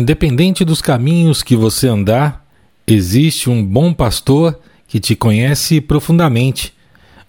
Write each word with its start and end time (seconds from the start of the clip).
Independente 0.00 0.64
dos 0.64 0.80
caminhos 0.80 1.42
que 1.42 1.54
você 1.54 1.86
andar, 1.86 2.42
existe 2.86 3.50
um 3.50 3.62
bom 3.62 3.92
pastor 3.92 4.58
que 4.88 4.98
te 4.98 5.14
conhece 5.14 5.78
profundamente. 5.78 6.72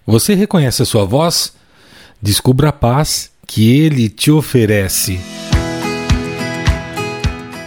Você 0.06 0.32
reconhece 0.32 0.80
a 0.80 0.86
sua 0.86 1.04
voz? 1.04 1.52
Descubra 2.20 2.70
a 2.70 2.72
paz 2.72 3.30
que 3.46 3.70
ele 3.70 4.08
te 4.08 4.30
oferece. 4.30 5.20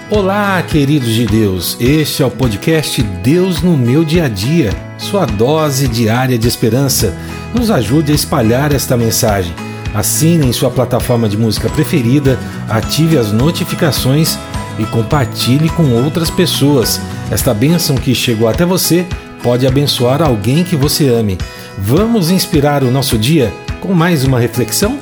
Olá, 0.10 0.63
queridos 0.63 1.13
de 1.13 1.28
Deus. 1.28 1.78
Este 1.79 2.24
é 2.24 2.26
o 2.26 2.31
podcast 2.31 3.03
Deus 3.03 3.62
no 3.62 3.78
meu 3.78 4.03
dia 4.03 4.26
a 4.26 4.28
dia, 4.28 4.72
sua 4.97 5.28
dose 5.28 5.87
diária 5.87 6.40
de 6.40 6.47
esperança. 6.47 7.15
Nos 7.53 7.69
ajude 7.69 8.12
a 8.12 8.15
espalhar 8.15 8.74
esta 8.74 8.97
mensagem. 8.97 9.53
Assine 9.94 10.47
em 10.47 10.51
sua 10.51 10.72
plataforma 10.72 11.29
de 11.29 11.37
música 11.37 11.69
preferida, 11.69 12.40
ative 12.67 13.19
as 13.19 13.31
notificações 13.31 14.40
e 14.78 14.85
compartilhe 14.85 15.69
com 15.69 15.91
outras 16.03 16.30
pessoas. 16.30 17.00
Esta 17.31 17.54
bênção 17.54 17.95
que 17.95 18.13
chegou 18.13 18.48
até 18.48 18.66
você 18.66 19.05
pode 19.41 19.67
abençoar 19.67 20.22
alguém 20.22 20.63
que 20.63 20.76
você 20.76 21.08
ame. 21.08 21.38
Vamos 21.77 22.31
inspirar 22.31 22.84
o 22.84 22.91
nosso 22.91 23.17
dia 23.17 23.53
com 23.80 23.94
mais 23.94 24.23
uma 24.23 24.40
reflexão? 24.40 24.98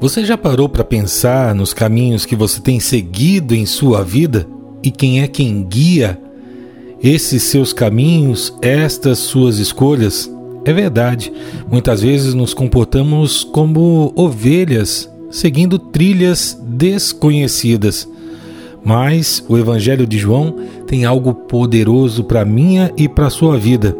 Você 0.00 0.22
já 0.24 0.36
parou 0.36 0.68
para 0.68 0.84
pensar 0.84 1.54
nos 1.54 1.72
caminhos 1.72 2.26
que 2.26 2.36
você 2.36 2.60
tem 2.60 2.78
seguido 2.78 3.54
em 3.54 3.64
sua 3.64 4.04
vida 4.04 4.46
e 4.82 4.90
quem 4.90 5.22
é 5.22 5.26
quem 5.26 5.62
guia 5.62 6.20
esses 7.02 7.42
seus 7.44 7.72
caminhos, 7.72 8.54
estas 8.60 9.18
suas 9.18 9.58
escolhas? 9.58 10.30
É 10.66 10.72
verdade, 10.72 11.32
muitas 11.70 12.02
vezes 12.02 12.34
nos 12.34 12.52
comportamos 12.52 13.44
como 13.44 14.12
ovelhas 14.14 15.10
seguindo 15.34 15.80
trilhas 15.80 16.56
desconhecidas. 16.62 18.08
Mas 18.84 19.44
o 19.48 19.58
Evangelho 19.58 20.06
de 20.06 20.16
João 20.16 20.54
tem 20.86 21.04
algo 21.04 21.34
poderoso 21.34 22.22
para 22.22 22.44
minha 22.44 22.92
e 22.96 23.08
para 23.08 23.30
sua 23.30 23.58
vida. 23.58 23.96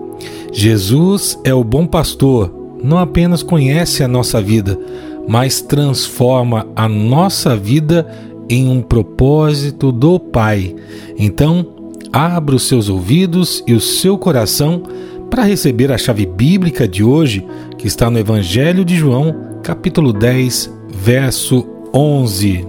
Jesus 0.53 1.37
é 1.43 1.53
o 1.53 1.65
bom 1.65 1.87
pastor, 1.87 2.55
não 2.81 2.99
apenas 2.99 3.43
conhece 3.43 4.05
a 4.05 4.09
nossa 4.09 4.41
vida, 4.41 4.79
mas 5.27 5.61
transforma 5.61 6.69
a 6.77 6.89
nossa 6.89 7.57
vida 7.57 8.07
em 8.49 8.69
um 8.69 8.81
propósito 8.81 9.91
do 9.91 10.21
Pai. 10.21 10.77
Então, 11.19 11.67
abra 12.13 12.55
os 12.55 12.69
seus 12.69 12.89
ouvidos 12.89 13.65
e 13.67 13.75
o 13.75 13.81
seu 13.81 14.17
coração 14.17 14.85
para 15.29 15.43
receber 15.43 15.91
a 15.91 15.99
chave 15.99 16.27
bíblica 16.27 16.87
de 16.87 17.03
hoje, 17.03 17.45
que 17.77 17.89
está 17.89 18.09
no 18.09 18.21
Evangelho 18.21 18.85
de 18.85 18.95
João, 18.95 19.35
capítulo 19.65 20.13
10, 20.13 20.74
verso 20.95 21.67
11. 21.93 22.67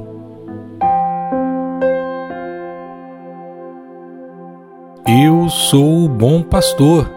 Eu 5.08 5.48
sou 5.50 6.06
o 6.06 6.10
bom 6.10 6.42
pastor. 6.42 7.10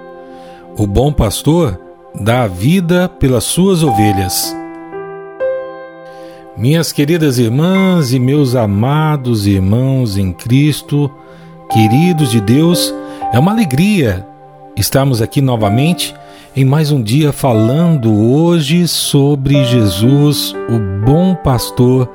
O 0.77 0.87
bom 0.87 1.13
pastor 1.13 1.81
dá 2.15 2.47
vida 2.47 3.09
pelas 3.09 3.45
suas 3.45 3.83
ovelhas. 3.83 4.55
Minhas 6.57 6.93
queridas 6.93 7.39
irmãs 7.39 8.13
e 8.13 8.19
meus 8.19 8.55
amados 8.55 9.47
irmãos 9.47 10.17
em 10.19 10.33
Cristo, 10.33 11.11
queridos 11.71 12.31
de 12.31 12.41
Deus, 12.41 12.95
é 13.33 13.39
uma 13.39 13.53
alegria 13.53 14.27
estarmos 14.77 15.23
aqui 15.23 15.41
novamente 15.41 16.15
em 16.57 16.65
mais 16.65 16.91
um 16.91 17.03
dia 17.03 17.33
falando 17.33 18.13
hoje 18.13 18.89
sobre 18.89 19.65
Jesus, 19.65 20.55
o 20.69 21.05
bom 21.05 21.35
pastor, 21.35 22.11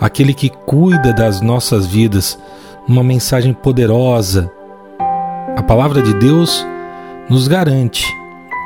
aquele 0.00 0.34
que 0.34 0.50
cuida 0.50 1.12
das 1.12 1.40
nossas 1.40 1.86
vidas, 1.86 2.38
uma 2.86 3.02
mensagem 3.02 3.54
poderosa. 3.54 4.50
A 5.56 5.62
palavra 5.62 6.02
de 6.02 6.12
Deus 6.14 6.66
nos 7.28 7.48
garante 7.48 8.04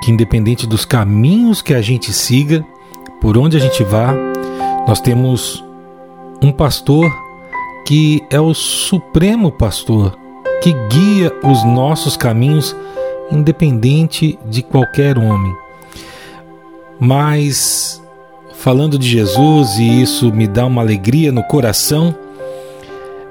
que, 0.03 0.11
independente 0.11 0.67
dos 0.67 0.84
caminhos 0.84 1.62
que 1.62 1.75
a 1.75 1.83
gente 1.83 2.12
siga, 2.12 2.65
por 3.21 3.37
onde 3.37 3.56
a 3.56 3.61
gente 3.61 3.84
vá, 3.84 4.15
nós 4.89 5.00
temos 5.00 5.65
um 6.43 6.50
pastor 6.50 7.11
que 7.87 8.22
é 8.31 8.41
o 8.41 8.55
supremo 8.55 9.53
pastor, 9.53 10.19
que 10.62 10.72
guia 10.72 11.33
os 11.45 11.65
nossos 11.65 12.16
caminhos 12.16 12.75
independente 13.31 14.39
de 14.47 14.63
qualquer 14.63 15.19
homem. 15.19 15.55
Mas, 16.99 18.03
falando 18.55 18.99
de 18.99 19.09
Jesus, 19.09 19.79
e 19.79 20.03
isso 20.03 20.33
me 20.33 20.47
dá 20.47 20.67
uma 20.67 20.83
alegria 20.83 21.33
no 21.33 21.43
coração, 21.45 22.15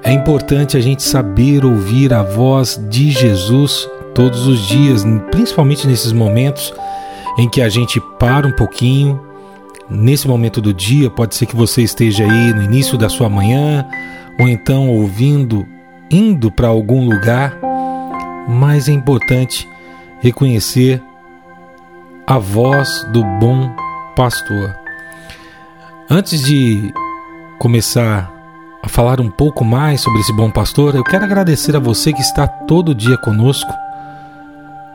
é 0.02 0.12
importante 0.12 0.76
a 0.76 0.80
gente 0.80 1.02
saber 1.02 1.64
ouvir 1.64 2.12
a 2.12 2.22
voz 2.22 2.80
de 2.88 3.10
Jesus 3.10 3.88
todos 4.14 4.46
os 4.46 4.66
dias, 4.66 5.04
principalmente 5.30 5.86
nesses 5.86 6.12
momentos 6.12 6.72
em 7.38 7.48
que 7.48 7.60
a 7.62 7.68
gente 7.68 8.00
para 8.18 8.46
um 8.46 8.52
pouquinho. 8.52 9.20
Nesse 9.88 10.26
momento 10.26 10.60
do 10.60 10.72
dia, 10.72 11.10
pode 11.10 11.34
ser 11.34 11.46
que 11.46 11.56
você 11.56 11.82
esteja 11.82 12.24
aí 12.24 12.52
no 12.52 12.62
início 12.62 12.96
da 12.96 13.08
sua 13.08 13.28
manhã, 13.28 13.86
ou 14.38 14.48
então 14.48 14.88
ouvindo, 14.88 15.66
indo 16.10 16.50
para 16.50 16.68
algum 16.68 17.08
lugar, 17.08 17.58
mas 18.48 18.88
é 18.88 18.92
importante 18.92 19.68
reconhecer 20.20 21.02
a 22.26 22.38
voz 22.38 23.04
do 23.12 23.24
bom 23.40 23.74
pastor. 24.14 24.76
Antes 26.08 26.42
de 26.42 26.92
começar 27.58 28.30
a 28.82 28.88
falar 28.88 29.20
um 29.20 29.30
pouco 29.30 29.64
mais 29.64 30.00
sobre 30.00 30.20
esse 30.20 30.32
bom 30.32 30.50
pastor, 30.50 30.94
eu 30.94 31.02
quero 31.02 31.24
agradecer 31.24 31.74
a 31.74 31.80
você 31.80 32.12
que 32.12 32.20
está 32.20 32.46
todo 32.46 32.94
dia 32.94 33.16
conosco 33.18 33.72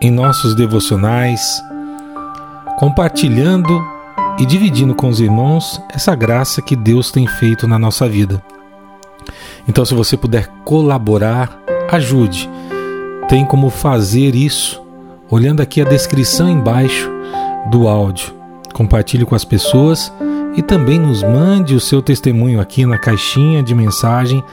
em 0.01 0.11
nossos 0.11 0.55
devocionais, 0.55 1.61
compartilhando 2.77 3.83
e 4.37 4.45
dividindo 4.45 4.93
com 4.93 5.09
os 5.09 5.19
irmãos 5.19 5.81
essa 5.89 6.13
graça 6.15 6.61
que 6.61 6.75
Deus 6.75 7.11
tem 7.11 7.25
feito 7.25 7.67
na 7.67 7.79
nossa 7.79 8.07
vida. 8.07 8.43
Então, 9.67 9.83
se 9.83 9.95
você 9.95 10.15
puder 10.15 10.47
colaborar, 10.63 11.59
ajude. 11.91 12.49
Tem 13.27 13.43
como 13.45 13.69
fazer 13.71 14.35
isso 14.35 14.84
olhando 15.29 15.61
aqui 15.61 15.81
a 15.81 15.85
descrição 15.85 16.49
embaixo 16.49 17.09
do 17.69 17.87
áudio. 17.87 18.33
Compartilhe 18.73 19.25
com 19.25 19.35
as 19.35 19.45
pessoas 19.45 20.11
e 20.55 20.61
também 20.61 20.99
nos 20.99 21.23
mande 21.23 21.75
o 21.75 21.79
seu 21.79 22.01
testemunho 22.01 22.59
aqui 22.59 22.85
na 22.85 22.97
caixinha 22.97 23.63
de 23.63 23.73
mensagem 23.73 24.43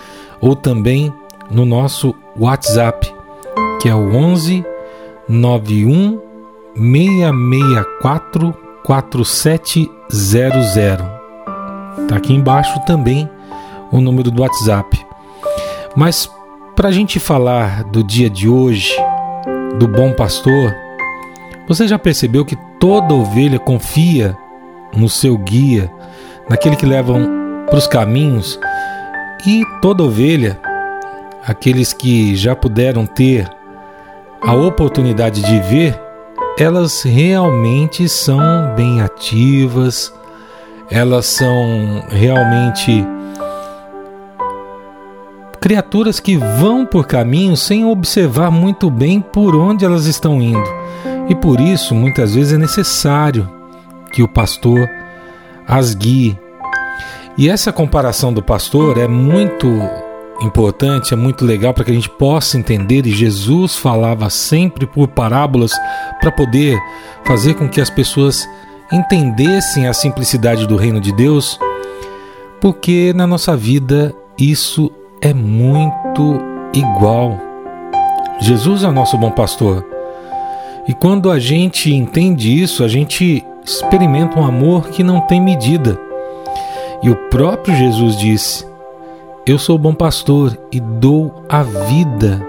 ou 0.41 0.57
também 0.57 1.13
no 1.51 1.65
nosso 1.65 2.15
WhatsApp, 2.39 3.13
que 3.81 3.89
é 3.89 3.95
o 3.95 4.15
11 4.15 4.65
91 5.29 6.21
664 6.75 8.55
4700. 8.85 11.07
Está 11.99 12.17
aqui 12.17 12.33
embaixo 12.33 12.81
também 12.87 13.29
o 13.91 14.01
número 14.01 14.31
do 14.31 14.43
WhatsApp. 14.43 15.05
Mas 15.95 16.31
para 16.75 16.89
a 16.89 16.93
gente 16.93 17.21
falar 17.21 17.85
do 17.85 18.03
dia 18.03 18.31
de 18.31 18.49
hoje, 18.49 18.97
do 19.83 19.89
bom 19.89 20.13
pastor, 20.13 20.73
você 21.67 21.89
já 21.89 21.99
percebeu 21.99 22.45
que 22.45 22.57
toda 22.79 23.13
ovelha 23.15 23.59
confia 23.59 24.37
no 24.97 25.09
seu 25.09 25.37
guia, 25.37 25.91
naquele 26.49 26.77
que 26.77 26.87
leva 26.87 27.15
para 27.67 27.79
os 27.79 27.89
caminhos, 27.89 28.61
e 29.45 29.65
toda 29.81 30.05
ovelha, 30.05 30.57
aqueles 31.45 31.93
que 31.93 32.37
já 32.37 32.55
puderam 32.55 33.05
ter 33.05 33.51
a 34.41 34.55
oportunidade 34.55 35.43
de 35.43 35.59
ver, 35.69 36.01
elas 36.57 37.03
realmente 37.03 38.09
são 38.09 38.39
bem 38.77 39.01
ativas, 39.01 40.15
elas 40.93 41.27
são 41.27 42.05
realmente 42.09 43.05
criaturas 45.63 46.19
que 46.19 46.37
vão 46.37 46.85
por 46.85 47.07
caminhos 47.07 47.61
sem 47.63 47.85
observar 47.85 48.51
muito 48.51 48.91
bem 48.91 49.21
por 49.21 49.55
onde 49.55 49.85
elas 49.85 50.07
estão 50.07 50.43
indo. 50.43 50.69
E 51.29 51.37
por 51.37 51.61
isso, 51.61 51.95
muitas 51.95 52.35
vezes 52.35 52.53
é 52.53 52.59
necessário 52.59 53.49
que 54.13 54.25
o 54.25 54.29
pastor 54.29 54.91
as 55.65 55.95
guie. 55.95 56.37
E 57.39 57.49
essa 57.49 57.73
comparação 57.73 58.33
do 58.33 58.43
pastor 58.43 58.99
é 58.99 59.07
muito 59.07 59.69
importante, 60.41 61.15
é 61.15 61.17
muito 61.17 61.45
legal 61.45 61.73
para 61.73 61.85
que 61.85 61.93
a 61.93 61.95
gente 61.95 62.11
possa 62.11 62.59
entender. 62.59 63.07
E 63.07 63.13
Jesus 63.13 63.77
falava 63.77 64.29
sempre 64.31 64.85
por 64.85 65.07
parábolas 65.07 65.71
para 66.21 66.33
poder 66.33 66.77
fazer 67.25 67.55
com 67.55 67.69
que 67.69 67.81
as 67.81 67.89
pessoas 67.89 68.49
entendessem 68.93 69.87
a 69.87 69.93
simplicidade 69.93 70.67
do 70.67 70.75
reino 70.75 71.01
de 71.01 71.13
Deus, 71.13 71.57
porque 72.61 73.13
na 73.15 73.29
nossa 73.29 73.57
vida 73.57 74.13
isso 74.37 74.91
é 75.23 75.33
muito 75.33 76.41
igual. 76.75 77.39
Jesus 78.41 78.83
é 78.83 78.89
o 78.89 78.93
nosso 78.93 79.17
bom 79.17 79.31
pastor. 79.31 79.87
E 80.87 80.93
quando 80.93 81.31
a 81.31 81.39
gente 81.39 81.95
entende 81.95 82.61
isso, 82.61 82.83
a 82.83 82.89
gente 82.89 83.45
experimenta 83.65 84.39
um 84.39 84.45
amor 84.45 84.89
que 84.89 85.05
não 85.05 85.21
tem 85.21 85.41
medida. 85.41 85.97
E 87.05 87.09
o 87.09 87.15
próprio 87.31 87.77
Jesus 87.77 88.17
disse: 88.17 88.67
Eu 89.47 89.61
sou 89.61 89.79
bom 89.79 89.95
pastor 89.95 90.59
e 90.73 90.81
dou 90.81 91.45
a 91.49 91.63
vida 91.63 92.45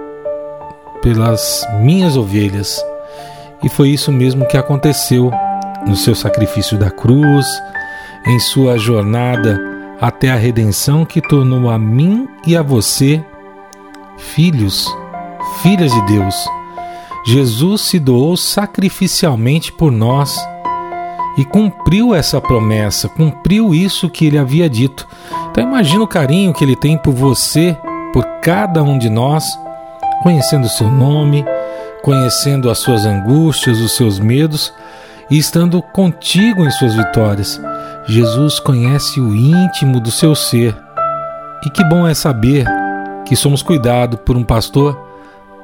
pelas 1.03 1.63
minhas 1.79 2.17
ovelhas. 2.17 2.83
E 3.63 3.69
foi 3.69 3.89
isso 3.89 4.11
mesmo 4.11 4.47
que 4.47 4.57
aconteceu 4.57 5.31
no 5.85 5.95
seu 5.95 6.15
sacrifício 6.15 6.77
da 6.77 6.89
cruz, 6.89 7.45
em 8.25 8.39
sua 8.39 8.79
jornada 8.79 9.72
até 10.03 10.29
a 10.29 10.35
redenção 10.35 11.05
que 11.05 11.21
tornou 11.21 11.69
a 11.69 11.79
mim 11.79 12.27
e 12.45 12.57
a 12.57 12.61
você 12.61 13.23
filhos, 14.17 14.93
filhas 15.61 15.93
de 15.93 16.05
Deus. 16.07 16.35
Jesus 17.25 17.83
se 17.83 17.99
doou 17.99 18.35
sacrificialmente 18.35 19.71
por 19.71 19.93
nós 19.93 20.37
e 21.37 21.45
cumpriu 21.45 22.13
essa 22.13 22.41
promessa, 22.41 23.07
cumpriu 23.07 23.73
isso 23.73 24.09
que 24.09 24.25
ele 24.25 24.37
havia 24.37 24.69
dito. 24.69 25.07
Então 25.49 25.63
imagina 25.63 26.03
o 26.03 26.07
carinho 26.07 26.53
que 26.53 26.65
ele 26.65 26.75
tem 26.75 26.97
por 26.97 27.13
você, 27.13 27.77
por 28.11 28.25
cada 28.41 28.83
um 28.83 28.97
de 28.97 29.09
nós, 29.09 29.45
conhecendo 30.21 30.65
o 30.65 30.69
seu 30.69 30.91
nome, 30.91 31.45
conhecendo 32.01 32.69
as 32.69 32.79
suas 32.79 33.05
angústias, 33.05 33.79
os 33.79 33.95
seus 33.95 34.19
medos 34.19 34.73
e 35.31 35.37
estando 35.37 35.81
contigo 35.81 36.65
em 36.65 36.71
suas 36.71 36.93
vitórias. 36.93 37.57
Jesus 38.05 38.59
conhece 38.59 39.19
o 39.19 39.33
íntimo 39.33 39.99
do 39.99 40.11
seu 40.11 40.35
ser. 40.35 40.75
E 41.65 41.69
que 41.69 41.83
bom 41.85 42.05
é 42.05 42.13
saber 42.13 42.65
que 43.25 43.35
somos 43.35 43.61
cuidados 43.61 44.19
por 44.25 44.35
um 44.35 44.43
pastor 44.43 44.99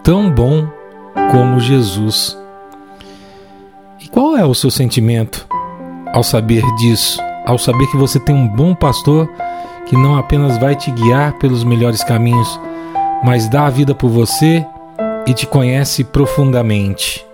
tão 0.03 0.31
bom 0.31 0.67
como 1.31 1.59
Jesus. 1.59 2.37
E 3.99 4.07
qual 4.07 4.37
é 4.37 4.45
o 4.45 4.55
seu 4.55 4.71
sentimento 4.71 5.45
ao 6.13 6.23
saber 6.23 6.63
disso? 6.77 7.21
Ao 7.45 7.57
saber 7.57 7.87
que 7.87 7.97
você 7.97 8.19
tem 8.19 8.33
um 8.33 8.47
bom 8.47 8.73
pastor 8.73 9.29
que 9.85 9.97
não 9.97 10.17
apenas 10.17 10.57
vai 10.57 10.75
te 10.75 10.91
guiar 10.91 11.33
pelos 11.39 11.63
melhores 11.63 12.03
caminhos, 12.03 12.59
mas 13.23 13.49
dá 13.49 13.65
a 13.65 13.69
vida 13.69 13.93
por 13.93 14.09
você 14.09 14.65
e 15.27 15.33
te 15.33 15.45
conhece 15.45 16.03
profundamente. 16.03 17.28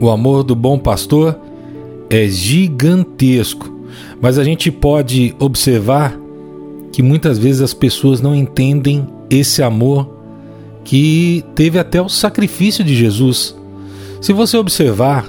O 0.00 0.10
amor 0.10 0.42
do 0.42 0.54
bom 0.54 0.78
pastor 0.78 1.38
é 2.10 2.28
gigantesco, 2.28 3.72
mas 4.20 4.38
a 4.38 4.44
gente 4.44 4.70
pode 4.70 5.34
observar 5.38 6.18
que 6.92 7.02
muitas 7.02 7.38
vezes 7.38 7.60
as 7.60 7.74
pessoas 7.74 8.20
não 8.20 8.34
entendem 8.34 9.06
esse 9.30 9.62
amor 9.62 10.08
que 10.84 11.44
teve 11.54 11.78
até 11.78 12.00
o 12.00 12.08
sacrifício 12.08 12.84
de 12.84 12.94
Jesus. 12.94 13.56
Se 14.20 14.32
você 14.32 14.56
observar 14.56 15.28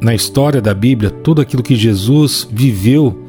na 0.00 0.14
história 0.14 0.60
da 0.60 0.74
Bíblia 0.74 1.10
tudo 1.10 1.40
aquilo 1.40 1.62
que 1.62 1.74
Jesus 1.74 2.46
viveu, 2.50 3.26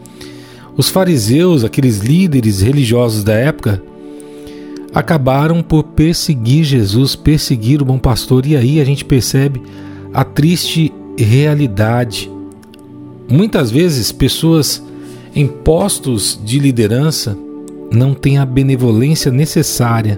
os 0.75 0.89
fariseus, 0.89 1.63
aqueles 1.63 1.99
líderes 1.99 2.61
religiosos 2.61 3.23
da 3.23 3.33
época, 3.33 3.81
acabaram 4.93 5.61
por 5.63 5.83
perseguir 5.83 6.63
Jesus, 6.63 7.15
perseguir 7.15 7.81
o 7.81 7.85
bom 7.85 7.97
pastor, 7.97 8.45
e 8.45 8.55
aí 8.55 8.79
a 8.79 8.85
gente 8.85 9.05
percebe 9.05 9.61
a 10.13 10.23
triste 10.23 10.93
realidade. 11.17 12.31
Muitas 13.29 13.71
vezes, 13.71 14.11
pessoas 14.11 14.83
em 15.35 15.47
postos 15.47 16.39
de 16.43 16.59
liderança 16.59 17.37
não 17.91 18.13
têm 18.13 18.37
a 18.37 18.45
benevolência 18.45 19.31
necessária 19.31 20.17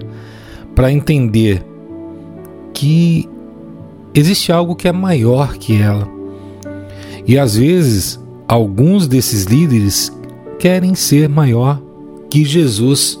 para 0.74 0.92
entender 0.92 1.64
que 2.74 3.28
existe 4.14 4.52
algo 4.52 4.76
que 4.76 4.88
é 4.88 4.92
maior 4.92 5.56
que 5.56 5.80
ela. 5.80 6.08
E 7.26 7.38
às 7.38 7.56
vezes, 7.56 8.20
alguns 8.46 9.08
desses 9.08 9.44
líderes 9.44 10.12
querem 10.58 10.94
ser 10.94 11.28
maior 11.28 11.82
que 12.28 12.44
Jesus. 12.44 13.18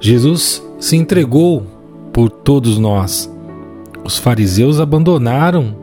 Jesus 0.00 0.62
se 0.78 0.96
entregou 0.96 1.66
por 2.12 2.30
todos 2.30 2.78
nós. 2.78 3.33
Os 4.04 4.18
fariseus 4.18 4.78
abandonaram 4.78 5.74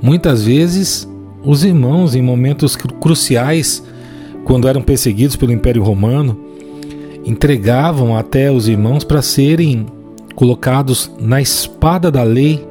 muitas 0.00 0.44
vezes 0.44 1.08
os 1.44 1.64
irmãos 1.64 2.14
em 2.14 2.22
momentos 2.22 2.74
cruciais, 2.76 3.82
quando 4.44 4.66
eram 4.66 4.82
perseguidos 4.82 5.36
pelo 5.36 5.52
Império 5.52 5.82
Romano, 5.82 6.38
entregavam 7.24 8.16
até 8.16 8.50
os 8.50 8.66
irmãos 8.66 9.04
para 9.04 9.20
serem 9.20 9.86
colocados 10.34 11.10
na 11.20 11.40
espada 11.40 12.10
da 12.10 12.22
lei 12.22 12.66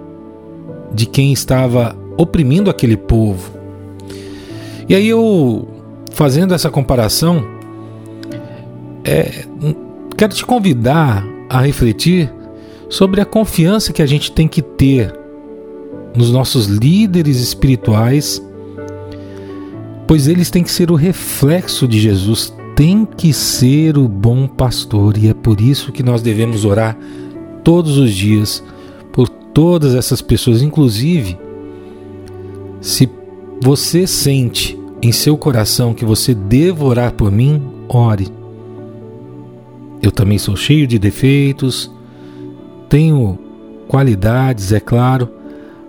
de 0.93 1.05
quem 1.05 1.31
estava 1.31 1.95
oprimindo 2.17 2.69
aquele 2.69 2.97
povo. 2.97 3.51
E 4.89 4.95
aí 4.95 5.07
eu, 5.07 5.67
fazendo 6.13 6.53
essa 6.53 6.69
comparação, 6.69 7.45
é, 9.03 9.45
quero 10.17 10.33
te 10.33 10.45
convidar 10.45 11.25
a 11.49 11.61
refletir 11.61 12.31
sobre 12.89 13.21
a 13.21 13.25
confiança 13.25 13.91
que 13.91 14.01
a 14.01 14.05
gente 14.05 14.31
tem 14.31 14.47
que 14.47 14.61
ter 14.61 15.13
nos 16.15 16.31
nossos 16.31 16.67
líderes 16.67 17.39
espirituais, 17.39 18.41
pois 20.07 20.27
eles 20.27 20.49
têm 20.49 20.63
que 20.63 20.71
ser 20.71 20.89
o 20.89 20.95
reflexo 20.95 21.87
de 21.87 21.99
Jesus, 21.99 22.53
tem 22.75 23.05
que 23.05 23.33
ser 23.33 23.97
o 23.97 24.07
bom 24.07 24.47
pastor, 24.47 25.17
e 25.17 25.27
é 25.27 25.33
por 25.33 25.59
isso 25.59 25.91
que 25.91 26.01
nós 26.01 26.21
devemos 26.21 26.65
orar 26.65 26.97
todos 27.63 27.97
os 27.97 28.13
dias 28.13 28.63
por 29.11 29.27
todas 29.27 29.93
essas 29.93 30.21
pessoas, 30.21 30.61
inclusive 30.61 31.37
se 32.79 33.09
você 33.61 34.07
sente 34.07 34.79
em 35.01 35.11
seu 35.11 35.37
coração 35.37 35.93
que 35.93 36.05
você 36.05 36.33
deve 36.33 36.83
orar 36.83 37.13
por 37.13 37.31
mim, 37.31 37.61
ore. 37.89 38.27
Eu 40.01 40.11
também 40.11 40.37
sou 40.37 40.55
cheio 40.55 40.87
de 40.87 40.97
defeitos, 40.97 41.91
tenho 42.89 43.37
qualidades, 43.87 44.71
é 44.71 44.79
claro, 44.79 45.29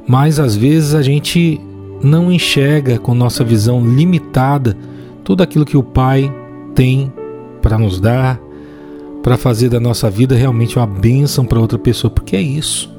mas 0.06 0.38
às 0.38 0.56
vezes 0.56 0.94
a 0.94 1.02
gente 1.02 1.60
não 2.02 2.30
enxerga 2.30 2.98
com 2.98 3.14
nossa 3.14 3.42
visão 3.42 3.84
limitada 3.84 4.76
tudo 5.24 5.42
aquilo 5.42 5.64
que 5.64 5.76
o 5.76 5.82
Pai 5.82 6.32
tem 6.74 7.12
para 7.60 7.76
nos 7.76 8.00
dar, 8.00 8.40
para 9.22 9.36
fazer 9.36 9.68
da 9.68 9.80
nossa 9.80 10.08
vida 10.08 10.34
realmente 10.34 10.78
uma 10.78 10.86
bênção 10.86 11.44
para 11.44 11.60
outra 11.60 11.78
pessoa, 11.78 12.10
porque 12.10 12.36
é 12.36 12.40
isso. 12.40 12.90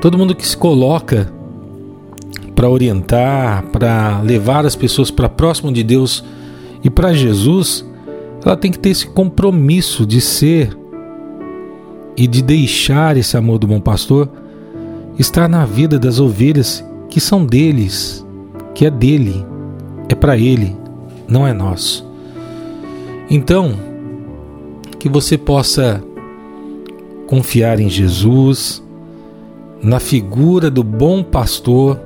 Todo 0.00 0.18
mundo 0.18 0.34
que 0.34 0.46
se 0.46 0.56
coloca 0.56 1.32
para 2.54 2.68
orientar, 2.68 3.64
para 3.72 4.20
levar 4.20 4.64
as 4.64 4.76
pessoas 4.76 5.10
para 5.10 5.28
próximo 5.28 5.72
de 5.72 5.82
Deus 5.82 6.22
e 6.84 6.90
para 6.90 7.12
Jesus, 7.12 7.84
ela 8.44 8.56
tem 8.56 8.70
que 8.70 8.78
ter 8.78 8.90
esse 8.90 9.06
compromisso 9.06 10.06
de 10.06 10.20
ser 10.20 10.76
e 12.16 12.26
de 12.26 12.42
deixar 12.42 13.16
esse 13.16 13.36
amor 13.36 13.58
do 13.58 13.66
bom 13.66 13.80
pastor 13.80 14.28
estar 15.18 15.48
na 15.48 15.64
vida 15.64 15.98
das 15.98 16.18
ovelhas 16.18 16.84
que 17.08 17.20
são 17.20 17.44
deles, 17.44 18.24
que 18.74 18.86
é 18.86 18.90
dele, 18.90 19.44
é 20.08 20.14
para 20.14 20.36
ele, 20.36 20.76
não 21.28 21.46
é 21.46 21.52
nosso. 21.52 22.06
Então, 23.30 23.74
que 24.98 25.08
você 25.08 25.38
possa 25.38 26.02
confiar 27.26 27.80
em 27.80 27.88
Jesus, 27.88 28.82
na 29.82 30.00
figura 30.00 30.70
do 30.70 30.82
bom 30.82 31.22
pastor 31.22 32.00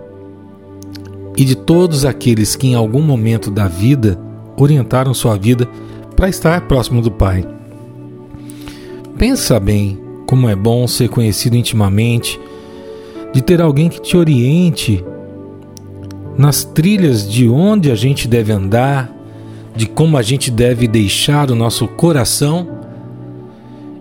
e 1.36 1.44
de 1.44 1.54
todos 1.54 2.04
aqueles 2.04 2.56
que 2.56 2.66
em 2.66 2.74
algum 2.74 3.02
momento 3.02 3.50
da 3.50 3.68
vida 3.68 4.18
orientaram 4.56 5.14
sua 5.14 5.36
vida 5.36 5.68
para 6.16 6.28
estar 6.28 6.62
próximo 6.62 7.00
do 7.00 7.10
Pai. 7.10 7.57
Pensa 9.18 9.58
bem 9.58 9.98
como 10.26 10.48
é 10.48 10.54
bom 10.54 10.86
ser 10.86 11.08
conhecido 11.08 11.56
intimamente, 11.56 12.38
de 13.32 13.42
ter 13.42 13.60
alguém 13.60 13.88
que 13.88 14.00
te 14.00 14.16
oriente 14.16 15.04
nas 16.36 16.62
trilhas 16.62 17.28
de 17.28 17.48
onde 17.48 17.90
a 17.90 17.96
gente 17.96 18.28
deve 18.28 18.52
andar, 18.52 19.12
de 19.74 19.86
como 19.86 20.16
a 20.16 20.22
gente 20.22 20.52
deve 20.52 20.86
deixar 20.86 21.50
o 21.50 21.56
nosso 21.56 21.88
coração 21.88 22.68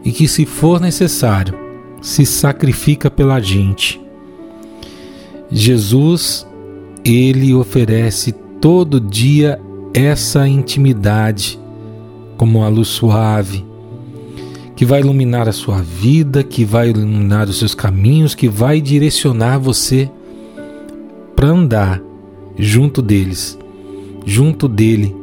e 0.05 0.11
que, 0.11 0.27
se 0.27 0.45
for 0.45 0.79
necessário, 0.79 1.57
se 1.99 2.23
sacrifica 2.23 3.09
pela 3.09 3.39
gente. 3.39 3.99
Jesus, 5.49 6.45
ele 7.03 7.55
oferece 7.55 8.33
todo 8.61 9.01
dia 9.01 9.59
essa 9.95 10.47
intimidade 10.47 11.59
como 12.37 12.59
uma 12.59 12.67
luz 12.67 12.89
suave 12.89 13.65
que 14.77 14.85
vai 14.85 14.99
iluminar 14.99 15.49
a 15.49 15.51
sua 15.51 15.81
vida, 15.81 16.43
que 16.43 16.63
vai 16.63 16.91
iluminar 16.91 17.49
os 17.49 17.57
seus 17.57 17.73
caminhos, 17.73 18.35
que 18.35 18.47
vai 18.47 18.79
direcionar 18.79 19.57
você 19.57 20.07
para 21.35 21.47
andar 21.47 21.99
junto 22.55 23.01
deles, 23.01 23.57
junto 24.23 24.67
dele. 24.67 25.15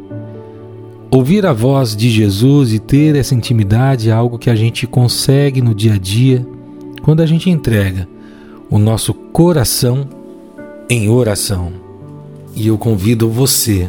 Ouvir 1.09 1.47
a 1.47 1.53
voz 1.53 1.95
de 1.95 2.11
Jesus 2.11 2.73
e 2.73 2.81
ter 2.81 3.15
essa 3.15 3.33
intimidade 3.33 4.11
é 4.11 4.13
algo 4.13 4.41
que 4.41 4.51
a 4.51 4.57
gente 4.57 4.89
consegue 4.89 5.63
no 5.63 5.73
dia 5.73 5.95
a 5.95 5.99
dia 5.99 6.45
quando 7.03 7.23
a 7.23 7.27
gente 7.27 7.49
entrega 7.49 8.09
o 8.69 8.77
nosso 8.77 9.15
coração 9.15 10.09
em 10.91 11.09
oração. 11.09 11.73
E 12.57 12.67
eu 12.67 12.77
convido 12.77 13.31
você 13.31 13.89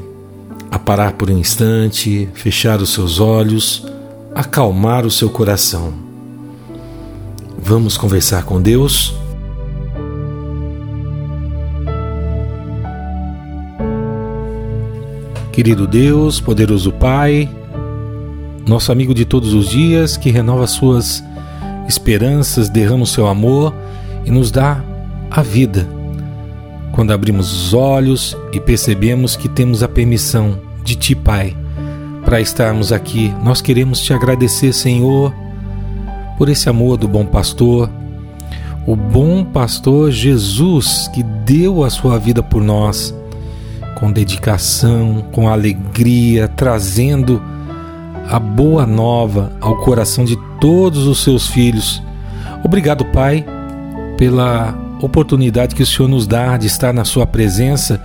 a 0.70 0.78
parar 0.78 1.14
por 1.14 1.32
um 1.32 1.40
instante, 1.40 2.30
fechar 2.36 2.80
os 2.84 2.94
seus 2.94 3.20
olhos, 3.20 3.84
acalmar 4.36 5.06
o 5.06 5.12
seu 5.12 5.30
coração. 5.30 5.94
Vamos 7.58 7.98
conversar 7.98 8.44
com 8.44 8.62
Deus? 8.62 9.16
Querido 15.54 15.88
Deus, 15.88 16.42
poderoso 16.42 16.92
Pai, 16.92 17.50
nosso 18.68 18.92
amigo 18.92 19.14
de 19.14 19.24
todos 19.24 19.54
os 19.54 19.70
dias 19.70 20.18
que 20.18 20.30
renova 20.30 20.68
suas 20.68 21.24
esperanças, 21.88 22.68
derrama 22.68 23.04
o 23.04 23.08
seu 23.08 23.28
amor 23.28 23.74
e 24.26 24.32
nos 24.32 24.52
dá 24.52 24.84
a 25.32 25.42
vida. 25.42 25.88
Quando 26.92 27.14
abrimos 27.14 27.54
os 27.54 27.74
olhos 27.74 28.36
e 28.52 28.60
percebemos 28.60 29.38
que 29.38 29.48
temos 29.48 29.82
a 29.82 29.88
permissão 29.88 30.60
de 30.84 30.96
Ti, 30.96 31.16
Pai, 31.16 31.56
para 32.26 32.42
estarmos 32.42 32.92
aqui, 32.92 33.32
nós 33.44 33.62
queremos 33.62 34.02
te 34.02 34.12
agradecer, 34.12 34.74
Senhor, 34.74 35.32
por 36.40 36.50
esse 36.50 36.68
amor 36.68 36.98
do 36.98 37.08
bom 37.08 37.24
pastor, 37.24 37.88
o 38.88 38.96
bom 38.96 39.46
pastor 39.46 40.12
Jesus 40.12 41.08
que 41.14 41.22
deu 41.22 41.84
a 41.84 41.90
sua 41.92 42.18
vida 42.18 42.42
por 42.42 42.64
nós, 42.64 43.14
com 44.00 44.12
dedicação, 44.12 45.24
com 45.32 45.48
alegria, 45.48 46.48
trazendo 46.48 47.40
a 48.28 48.40
boa 48.40 48.88
nova 48.88 49.52
ao 49.62 49.78
coração 49.78 50.26
de 50.26 50.36
todos 50.60 51.06
os 51.06 51.24
seus 51.24 51.48
filhos. 51.48 52.02
Obrigado, 52.64 53.06
Pai, 53.06 53.46
pela 54.18 54.76
oportunidade 55.00 55.76
que 55.76 55.84
o 55.84 55.86
Senhor 55.86 56.10
nos 56.10 56.26
dá 56.26 56.58
de 56.58 56.66
estar 56.66 56.92
na 56.92 57.06
Sua 57.06 57.28
presença, 57.28 58.02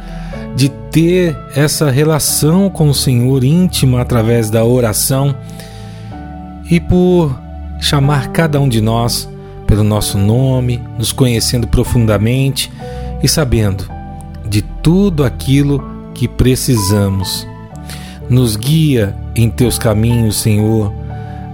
de 0.54 0.68
ter 0.90 1.36
essa 1.54 1.90
relação 1.90 2.68
com 2.68 2.88
o 2.88 2.94
Senhor 2.94 3.44
íntima 3.44 4.00
através 4.00 4.50
da 4.50 4.64
oração 4.64 5.34
e 6.70 6.80
por 6.80 7.38
chamar 7.80 8.28
cada 8.28 8.60
um 8.60 8.68
de 8.68 8.80
nós 8.80 9.28
pelo 9.66 9.84
nosso 9.84 10.18
nome, 10.18 10.82
nos 10.98 11.12
conhecendo 11.12 11.68
profundamente 11.68 12.70
e 13.22 13.28
sabendo 13.28 13.88
de 14.44 14.62
tudo 14.62 15.24
aquilo 15.24 15.82
que 16.12 16.26
precisamos. 16.26 17.46
Nos 18.28 18.56
guia 18.56 19.14
em 19.34 19.48
teus 19.48 19.78
caminhos, 19.78 20.36
Senhor, 20.36 20.92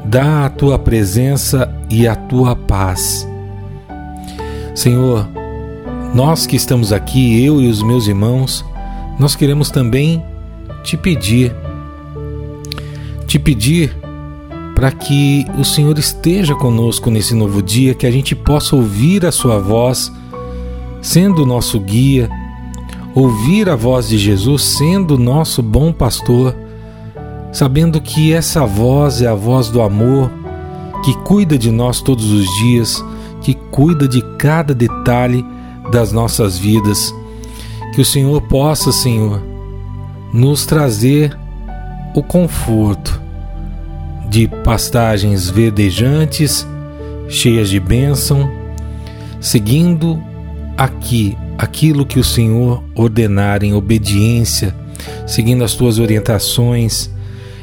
dá 0.05 0.47
a 0.47 0.51
tua 0.51 0.79
presença 0.79 1.71
e 1.91 2.09
a 2.09 2.17
tua 2.17 2.57
paz. 2.57 3.29
Senhor, 4.75 5.29
nós 6.15 6.47
que 6.47 6.57
estamos 6.57 6.93
aqui, 6.93 7.45
eu 7.45 7.61
e 7.61 7.69
os 7.69 7.83
meus 7.83 8.07
irmãos, 8.07 8.65
nós 9.19 9.35
queremos 9.35 9.71
também 9.71 10.23
te 10.83 10.97
pedir, 10.97 11.55
te 13.27 13.39
pedir 13.39 13.97
para 14.75 14.93
que 14.93 15.47
o 15.59 15.65
Senhor 15.65 15.99
esteja 15.99 16.55
conosco 16.55 17.11
nesse 17.11 17.35
novo 17.35 17.63
dia, 17.63 17.95
que 17.95 18.07
a 18.07 18.11
gente 18.11 18.35
possa 18.35 18.77
ouvir 18.77 19.25
a 19.25 19.33
Sua 19.33 19.59
voz, 19.59 20.13
sendo 21.01 21.43
o 21.43 21.47
nosso 21.47 21.81
guia, 21.81 22.29
ouvir 23.15 23.71
a 23.71 23.75
voz 23.75 24.09
de 24.09 24.19
Jesus, 24.19 24.63
sendo 24.63 25.15
o 25.15 25.19
nosso 25.19 25.63
bom 25.63 25.95
pastor, 25.95 26.55
sabendo 27.51 28.03
que 28.03 28.35
essa 28.35 28.67
voz 28.67 29.23
é 29.23 29.27
a 29.27 29.35
voz 29.35 29.71
do 29.71 29.81
amor, 29.81 30.31
que 31.03 31.15
cuida 31.21 31.57
de 31.57 31.71
nós 31.71 32.03
todos 32.03 32.31
os 32.31 32.45
dias, 32.59 33.03
que 33.41 33.55
cuida 33.55 34.07
de 34.07 34.21
cada 34.37 34.75
detalhe 34.75 35.43
das 35.91 36.13
nossas 36.13 36.59
vidas. 36.59 37.15
Que 37.97 38.03
o 38.03 38.05
Senhor 38.05 38.43
possa, 38.43 38.93
Senhor, 38.93 39.43
nos 40.31 40.67
trazer 40.67 41.35
o 42.15 42.23
conforto 42.23 43.19
de 44.29 44.47
pastagens 44.63 45.49
verdejantes, 45.49 46.67
cheias 47.27 47.71
de 47.71 47.81
bênção, 47.81 48.51
seguindo 49.41 50.23
aqui 50.77 51.39
aquilo 51.57 52.05
que 52.05 52.19
o 52.19 52.23
Senhor 52.23 52.85
ordenar 52.95 53.65
em 53.65 53.73
obediência, 53.73 54.77
seguindo 55.27 55.65
as 55.65 55.73
tuas 55.73 55.99
orientações 55.99 57.11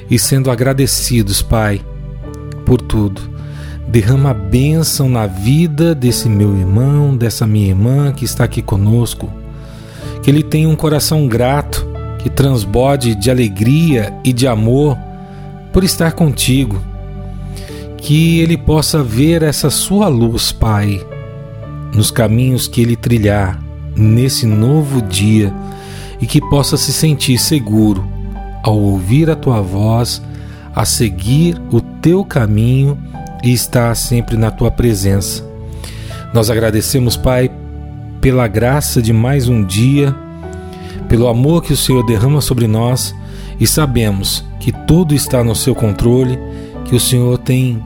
e 0.10 0.18
sendo 0.18 0.50
agradecidos, 0.50 1.44
Pai, 1.44 1.80
por 2.66 2.82
tudo. 2.82 3.22
Derrama 3.88 4.34
bênção 4.34 5.08
na 5.08 5.28
vida 5.28 5.94
desse 5.94 6.28
meu 6.28 6.58
irmão, 6.58 7.16
dessa 7.16 7.46
minha 7.46 7.68
irmã 7.68 8.12
que 8.12 8.25
está 8.25 8.46
aqui 8.46 8.63
conosco. 8.63 9.43
Que 10.24 10.32
ele 10.32 10.42
tenha 10.42 10.68
um 10.70 10.75
coração 10.75 11.27
grato, 11.27 11.86
que 12.20 12.30
transborde 12.30 13.13
de 13.13 13.30
alegria 13.30 14.13
e 14.24 14.34
de 14.34 14.48
amor 14.48 14.98
por 15.72 15.84
estar 15.84 16.13
contigo. 16.13 16.82
Que 17.98 18.39
ele 18.39 18.58
possa 18.58 19.03
ver 19.03 19.44
essa 19.44 19.70
sua 19.70 20.08
luz, 20.08 20.51
Pai, 20.51 21.06
nos 21.94 22.10
caminhos 22.10 22.68
que 22.68 22.82
ele 22.82 22.96
trilhar 22.96 23.62
nesse 23.96 24.46
novo 24.48 25.01
dia 25.01 25.53
e 26.20 26.25
que 26.25 26.42
possa 26.42 26.77
se 26.77 26.92
sentir 26.92 27.38
seguro 27.38 28.08
ao 28.63 28.80
ouvir 28.80 29.30
a 29.30 29.36
tua 29.36 29.62
voz, 29.62 30.22
a 30.74 30.86
seguir 30.86 31.62
o 31.70 31.82
teu 31.82 32.24
caminho 32.24 32.98
e 33.44 33.51
estar 33.51 33.94
sempre 33.96 34.38
na 34.38 34.50
tua 34.50 34.72
presença. 34.72 35.44
Nós 36.34 36.50
agradecemos, 36.50 37.18
Pai, 37.18 37.51
pela 38.24 38.48
graça 38.48 39.01
de 39.01 39.12
mais 39.12 39.50
um 39.50 39.65
dia, 39.65 40.15
pelo 41.10 41.27
amor 41.27 41.62
que 41.62 41.74
o 41.74 41.77
Senhor 41.77 42.06
derrama 42.06 42.39
sobre 42.39 42.68
nós 42.68 43.13
e 43.60 43.68
sabemos 43.68 44.46
que 44.62 44.72
tudo 44.72 45.13
está 45.13 45.44
no 45.44 45.53
seu 45.53 45.75
controle, 45.75 46.39
que 46.86 46.96
o 46.96 47.00
Senhor 47.01 47.38
tem 47.38 47.84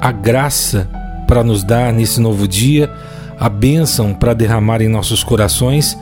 a 0.00 0.10
graça 0.10 0.88
para 1.28 1.44
nos 1.44 1.62
dar 1.62 1.92
nesse 1.92 2.22
novo 2.22 2.48
dia, 2.48 2.90
a 3.38 3.50
bênção 3.50 4.14
para 4.14 4.32
derramar 4.32 4.80
em 4.80 4.88
nossos 4.88 5.22
corações 5.22 5.94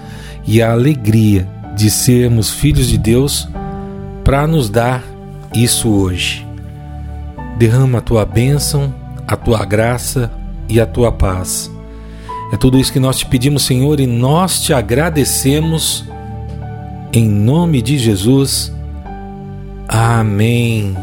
e 0.46 0.62
a 0.62 0.70
alegria 0.70 1.48
de 1.74 1.90
sermos 1.90 2.48
filhos 2.48 2.86
de 2.86 2.96
Deus 2.96 3.48
para 4.22 4.46
nos 4.46 4.70
dar 4.70 5.02
isso 5.52 5.90
hoje. 5.90 6.46
Derrama 7.58 7.98
a 7.98 8.02
tua 8.02 8.24
bênção, 8.24 8.94
a 9.26 9.34
tua 9.34 9.64
graça 9.64 10.30
e 10.68 10.80
a 10.80 10.86
tua 10.86 11.10
paz. 11.10 11.71
É 12.52 12.56
tudo 12.58 12.78
isso 12.78 12.92
que 12.92 13.00
nós 13.00 13.16
te 13.16 13.24
pedimos, 13.24 13.64
Senhor, 13.64 13.98
e 13.98 14.06
nós 14.06 14.60
te 14.60 14.74
agradecemos. 14.74 16.04
Em 17.10 17.26
nome 17.26 17.80
de 17.80 17.96
Jesus. 17.96 18.70
Amém. 19.88 20.94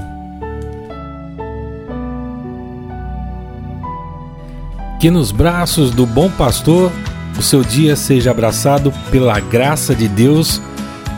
Que 4.99 5.09
nos 5.09 5.31
braços 5.31 5.89
do 5.89 6.05
bom 6.05 6.29
pastor 6.29 6.91
o 7.37 7.41
seu 7.41 7.63
dia 7.63 7.95
seja 7.95 8.29
abraçado 8.29 8.93
pela 9.09 9.39
graça 9.39 9.95
de 9.95 10.07
Deus, 10.07 10.61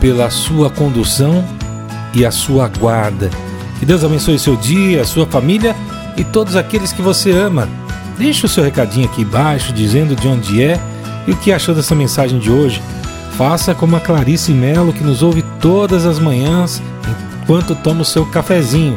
pela 0.00 0.30
sua 0.30 0.70
condução 0.70 1.44
e 2.14 2.24
a 2.24 2.30
sua 2.30 2.68
guarda. 2.68 3.28
Que 3.78 3.84
Deus 3.84 4.02
abençoe 4.02 4.38
seu 4.38 4.56
dia, 4.56 5.02
a 5.02 5.04
sua 5.04 5.26
família 5.26 5.76
e 6.16 6.24
todos 6.24 6.56
aqueles 6.56 6.92
que 6.92 7.02
você 7.02 7.32
ama. 7.32 7.68
Deixe 8.22 8.46
o 8.46 8.48
seu 8.48 8.62
recadinho 8.62 9.06
aqui 9.06 9.22
embaixo 9.22 9.72
dizendo 9.72 10.14
de 10.14 10.28
onde 10.28 10.62
é 10.62 10.80
e 11.26 11.32
o 11.32 11.36
que 11.36 11.50
achou 11.50 11.74
dessa 11.74 11.92
mensagem 11.92 12.38
de 12.38 12.52
hoje. 12.52 12.80
Faça 13.36 13.74
como 13.74 13.96
a 13.96 14.00
Clarice 14.00 14.52
Melo 14.52 14.92
que 14.92 15.02
nos 15.02 15.24
ouve 15.24 15.42
todas 15.60 16.06
as 16.06 16.20
manhãs 16.20 16.80
enquanto 17.42 17.74
toma 17.74 18.02
o 18.02 18.04
seu 18.04 18.24
cafezinho. 18.24 18.96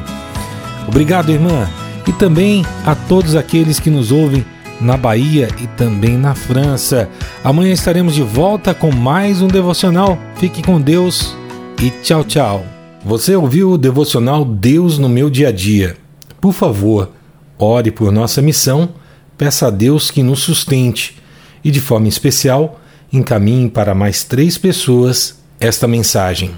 Obrigado, 0.88 1.32
irmã, 1.32 1.68
e 2.08 2.14
também 2.14 2.64
a 2.86 2.94
todos 2.94 3.36
aqueles 3.36 3.80
que 3.80 3.90
nos 3.90 4.12
ouvem 4.12 4.46
na 4.80 4.96
Bahia 4.96 5.50
e 5.60 5.66
também 5.70 6.20
na 6.20 6.36
França. 6.36 7.10
Amanhã 7.44 7.74
estaremos 7.74 8.14
de 8.14 8.22
volta 8.22 8.76
com 8.76 8.92
mais 8.92 9.42
um 9.42 9.48
devocional. 9.48 10.20
Fique 10.36 10.62
com 10.62 10.80
Deus 10.80 11.36
e 11.82 11.90
tchau, 11.90 12.24
tchau. 12.24 12.64
Você 13.04 13.36
ouviu 13.36 13.72
o 13.72 13.78
devocional 13.78 14.46
Deus 14.46 15.00
no 15.00 15.10
meu 15.10 15.32
dia 15.32 15.48
a 15.48 15.52
dia? 15.52 15.98
Por 16.40 16.54
favor, 16.54 17.10
ore 17.58 17.90
por 17.90 18.12
nossa 18.12 18.40
missão, 18.40 18.90
peça 19.38 19.68
a 19.68 19.70
Deus 19.70 20.12
que 20.12 20.24
nos 20.24 20.40
sustente 20.40 21.18
e, 21.64 21.72
de 21.72 21.82
forma 21.82 22.08
especial, 22.08 22.80
encaminhe 23.12 23.70
para 23.70 23.96
mais 23.96 24.24
três 24.24 24.58
pessoas 24.58 25.40
esta 25.60 25.88
mensagem. 25.88 26.52